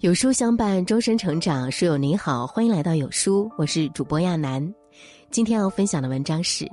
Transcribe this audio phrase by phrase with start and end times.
[0.00, 1.72] 有书相伴，终身成长。
[1.72, 4.74] 书友你好，欢迎来到有书，我是主播亚楠。
[5.30, 6.70] 今天要分享的文章是：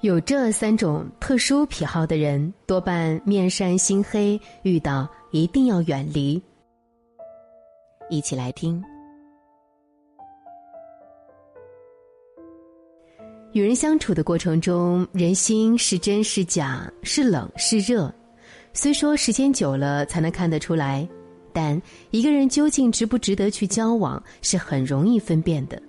[0.00, 6.42] 有这三种特殊癖好的人，多半面善心黑，遇到一定要远离。
[8.10, 8.82] 一起来听。
[13.52, 18.12] 与人相处的过程中，人心是真是假，是冷是热，
[18.72, 21.08] 虽说时间久了才能看得出来。
[21.54, 25.80] 但一个人究竟值不值得去交往，是很容易分辨的。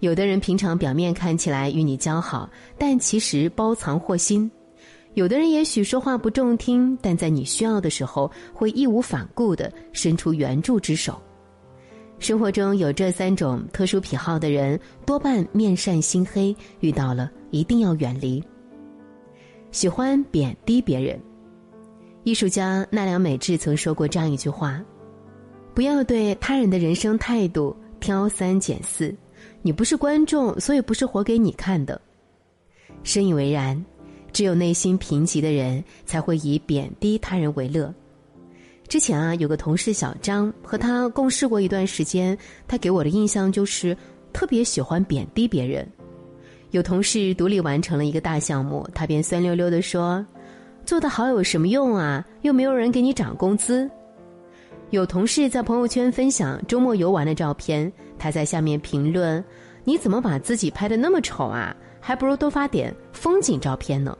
[0.00, 2.48] 有的人平常表面看起来与你交好，
[2.78, 4.50] 但其实包藏祸心；
[5.14, 11.20] 有的人也许说话不中听，但在你需要的时候会义无反顾的伸出援助之手。
[12.18, 18.42] 生活中有这三种特殊癖好的人，多半面善心黑，遇到了一定要远离。
[19.70, 21.20] 喜欢贬低别人。
[22.28, 24.84] 艺术家奈良美智曾说过这样一句话
[25.72, 29.14] ：“不要对他人的人生态度挑三拣四，
[29.62, 31.98] 你不是观众，所以不是活给你看的。”
[33.02, 33.82] 深以为然，
[34.30, 37.90] 只有内心贫瘠的人才会以贬低他人为乐。
[38.88, 43.96] 之前啊，有个同事小张和他共事过一段时间，他给我的印象就是
[44.34, 45.90] 特别喜欢贬低别人。
[46.72, 50.22] 有同事独立完成了一个大项目，他便酸溜溜地说。
[50.88, 52.24] 做得好有什么用啊？
[52.40, 53.90] 又没有人给你涨工资。
[54.88, 59.44] 有同事在朋友圈分享周末游玩的照片，他在下面评论
[59.84, 61.76] ：“你怎么把自己拍的那么丑啊？
[62.00, 64.16] 还不如多发点风景照片呢。”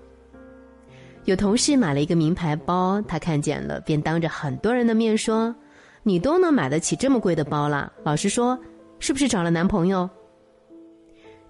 [1.24, 5.56] 有同事买了一个名牌包，他看见了，便当着很多人的面说
[6.04, 8.58] ：“你都能买得起这么贵的包了，老实说，
[8.98, 10.06] 是不是找了男朋友？”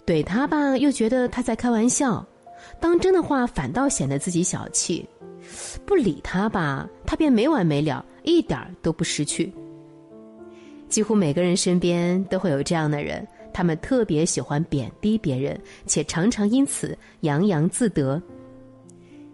[0.07, 2.25] 怼他吧，又觉得他在开玩笑。
[2.81, 5.05] 当真的话，反倒显得自己小气；
[5.85, 9.53] 不理他吧，他便没完没了，一点儿都不识趣。
[10.89, 18.21] 几乎每个人身边都会有这样的人，他们特别喜欢贬低别人，且常常因此洋洋自得。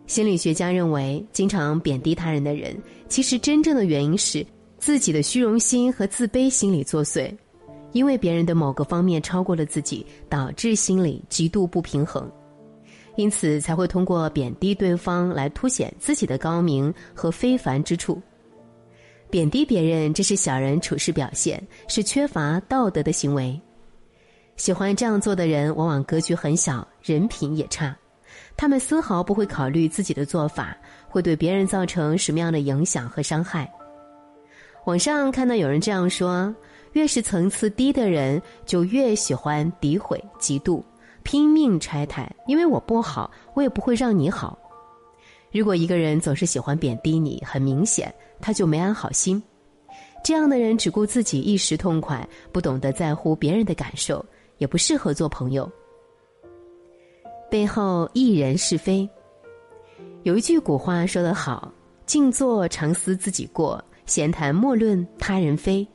[0.07, 2.77] 心理学家认为，经常贬低他人的人，
[3.09, 4.45] 其实真正的原因是
[4.79, 7.35] 自己的虚荣心和自卑心理作祟，
[7.93, 12.31] 因为别人的某个方面超过了自己，导致心理极度不平衡。
[13.17, 18.21] 因此才会通过贬低对方来凸显自己的高明和非凡之处。
[19.31, 23.61] 贬低别人，这是小人处事表现，是缺乏道德的行为。
[24.57, 27.97] 喜欢这样做的人，往往格局很小，人品也差。
[28.57, 30.77] 他们丝毫不会考虑自己的做法
[31.09, 33.69] 会对别人造成什么样的影响和伤害。
[34.85, 36.55] 网上看到有人这样说：
[36.93, 40.81] 越是层次低的人，就越喜欢诋毁、嫉妒。
[41.25, 44.57] 拼命拆台，因为我不好，我也不会让你好。
[45.51, 49.43] 如果一个人总是喜欢贬低你，很明显他就没安好心。
[50.23, 54.25] 这样的人只顾自己一时痛快，不懂得在乎别人的感受，
[54.59, 55.71] 也不适合做朋友。
[57.51, 59.09] 背后一人是非，
[60.23, 61.73] 有一句古话说得好
[62.07, 65.87] ：“静坐常思自己过，闲谈莫论他人非。”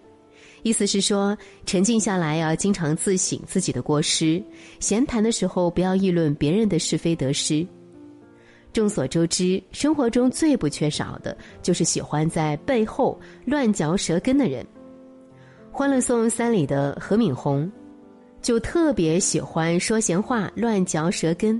[0.61, 4.43] 意思是说，沉静下来要经常自省自己的过失，
[4.79, 7.65] 闲谈的时候不要议论别人的是非得失。
[8.71, 14.63] 众所周知，生活中最不缺少的就是喜欢在背后乱嚼舌根的人。
[15.71, 17.71] 《欢乐颂》三里的何敏红，
[18.41, 21.59] 就特别喜欢说闲话、乱嚼舌根。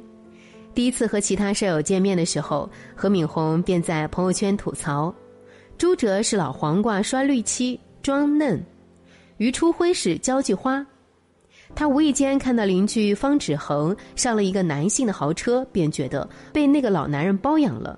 [0.75, 5.13] 第一次和其他舍友见面的时候，何敏红便在朋友圈吐槽
[5.79, 8.63] ：“朱哲是老黄瓜刷绿漆，装嫩。”
[9.39, 10.85] 于初辉是交际花，
[11.73, 17.97] 他无意间看到邻居方志恒上了一个男性的豪车，便觉得被那个老男人包养了。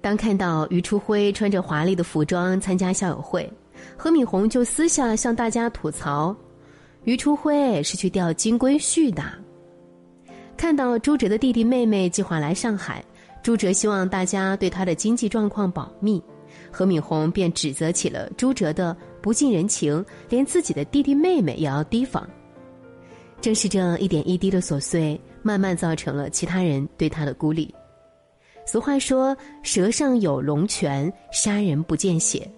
[0.00, 3.50] 当看到于初辉穿着华丽的服装参加校友会，
[3.96, 6.36] 何敏红就私下向大家吐槽：
[7.04, 9.22] 于初辉是去钓金龟婿的。
[10.54, 13.02] 看到朱哲的弟弟妹妹计划来上海，
[13.42, 16.22] 朱哲希望大家对他的经济状况保密。
[16.70, 22.28] 何敏红便指责起了朱哲的不近人情，连自己的弟弟妹妹也要提防。
[23.40, 27.72] 正是这一点一滴的琐碎，慢慢造成了其他人对他的孤立。
[28.66, 32.48] 俗话说：“舌上有龙泉，杀人不见血。”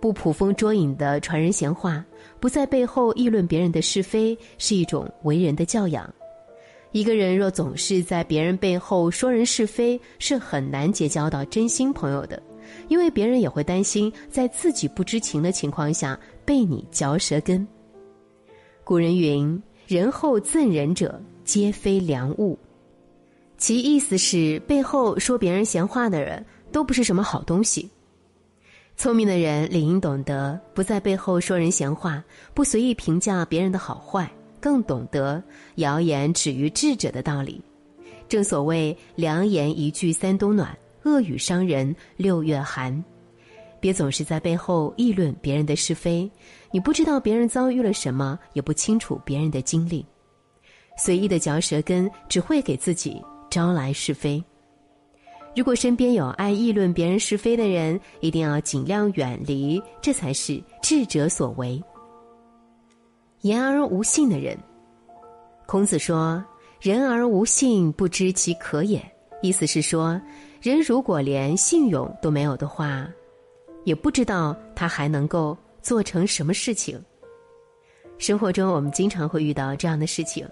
[0.00, 2.04] 不捕风捉影的传人闲话，
[2.38, 6.12] 不在背后议论别人的是非，是一种为人的教养。
[6.92, 12.40] 一个人若总是在别人背后说人是非，是很难结交到真心朋友的。
[12.88, 17.66] 因为别人也会担心，在自己不知情的情况下被你嚼舌根。
[18.84, 22.58] 古人云：“人后赠人者，皆非良物。”
[23.58, 27.90] 其意思是，背后说别人闲话的人都不是什么好东西。
[28.98, 32.22] 聪明的人理应懂得不在背后说人闲话，
[32.54, 34.30] 不随意评价别人的好坏，
[34.60, 35.42] 更懂得
[35.76, 37.60] 谣言止于智者的道理。
[38.28, 43.02] 正所谓良言一句三冬暖，恶语伤人六月寒。
[43.78, 46.28] 别总是在背后议论别人的是非，
[46.72, 50.04] 你不知道别人遭遇了什么，也不清楚别人的经历。
[50.98, 54.42] 随意的嚼舌根，只会给自己招来是非。
[55.54, 61.80] 如果身边有爱议论别人是非的人，一定要尽量远离，这才是智者所为。
[63.42, 64.58] 言而无信的人，
[65.66, 66.44] 孔子说
[66.80, 69.00] ：“人而无信，不知其可也。”
[69.42, 70.20] 意思是说，
[70.60, 73.06] 人如果连信用都没有的话，
[73.84, 77.00] 也不知道他还能够做成什么事情。
[78.18, 80.48] 生活中，我们经常会遇到这样的事情。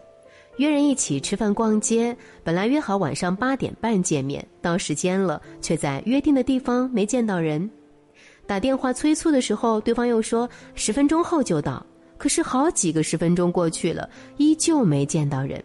[0.58, 7.68] 约人一起吃饭逛街，本来约好晚上八点半见面，到时间了，却在约定的地方没见到人。
[8.46, 11.84] 打电话催促的时候，对方又说十分钟后就到，
[12.18, 15.64] 可是好几个十分钟过去了，依旧没见到人。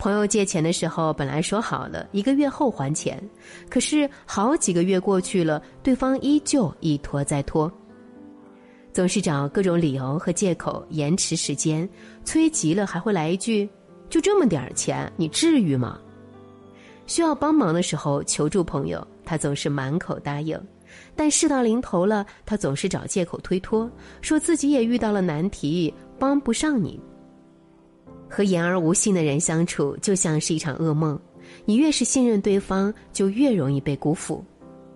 [0.00, 3.22] 朋友借钱的时候，本来说好了一个月后还钱，
[3.68, 7.70] 可是好几个月过去了，对方依旧一拖再拖。
[8.94, 11.86] 总是找各种理由和借口延迟时间，
[12.24, 13.68] 催急了还会来一句。
[14.08, 16.00] 就这么点儿钱，你至于吗？
[17.06, 20.58] 需要帮忙的时候求助朋友，他总是满口答应；
[21.14, 23.88] 但事到临头了，他总是找借口推脱，
[24.22, 26.98] 说自己也遇到了难题，帮不上你。
[28.30, 31.20] 和言而无信的人相处，就像是一场噩梦。
[31.64, 34.42] 你越是信任对方，就越容易被辜负。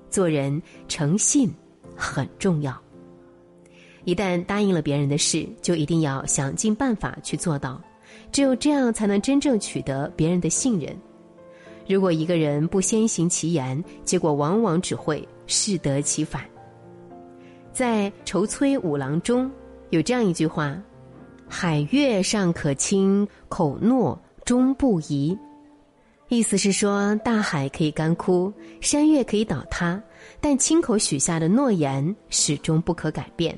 [0.09, 1.53] 做人诚信
[1.97, 2.81] 很重要。
[4.05, 7.83] 一旦答应了别人的事，就一定要想尽办法去做到。
[8.31, 10.97] 只有这样，才能真正取得别人的信任。
[11.89, 16.45] 如果一个人不先行其言，结果往往只会适得其反。
[17.73, 19.51] 在《愁崔五郎》中
[19.91, 20.81] 有这样一句话
[21.57, 25.39] ：“海月尚可亲，口诺终不移。”
[26.29, 30.03] 意思是说，大海可以干枯，山岳可以倒塌，
[30.41, 33.57] 但亲口许下的诺言始终不可改变。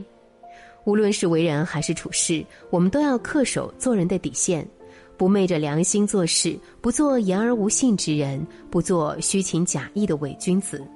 [0.84, 4.68] 无论是为人还是处事，我们都要恪守做人的底线，
[5.16, 10.86] 不昧着良心做事，不做言而无信之人，不做虚情假意的伪君子。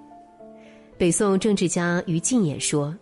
[0.99, 2.94] 北宋政治家于禁也说：“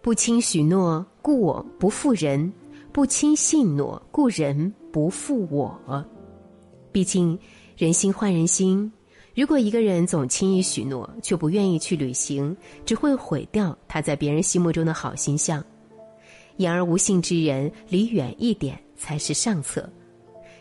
[0.00, 2.48] 不轻许诺，故我不负人；
[2.92, 6.04] 不轻信诺，故人不负我。”
[6.92, 7.38] 毕竟，
[7.76, 8.90] 人心换人心，
[9.34, 15.64] 如果一个人总轻易许诺，却不愿意去履行，只会毁掉他在别人心目中的好形象。
[16.56, 19.82] 言而无信之人，离远一点才是上策；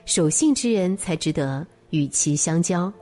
[0.06, 2.94] 守信之人才值得与其相交。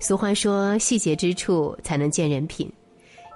[0.00, 2.72] 俗话说：“细节之处才能见人品。”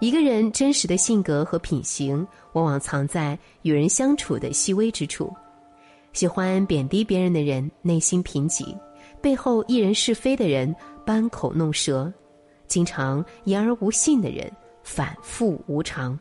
[0.00, 5.32] 一个人真实的性格和品行，往往藏在与人相处的细微之处。
[6.12, 8.76] 喜欢贬低别人的人，内心贫瘠；
[9.20, 10.74] 背后议人是非的人，
[11.04, 12.10] 搬口弄舌；
[12.66, 14.50] 经常言而无信的人，
[14.82, 16.18] 反复无常。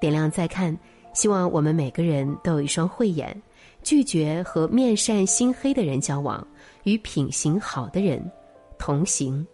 [0.00, 0.76] 点亮再看。
[1.14, 3.42] 希望我们每个人都有一双慧眼，
[3.82, 6.42] 拒绝和面善心黑的人交往，
[6.84, 8.18] 与品行好的人
[8.78, 9.46] 同行。